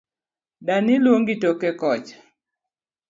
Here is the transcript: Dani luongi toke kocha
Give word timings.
Dani 0.65 0.93
luongi 1.03 1.35
toke 1.43 1.69
kocha 1.81 2.17